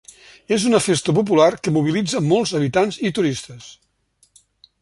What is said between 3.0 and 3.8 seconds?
i turistes.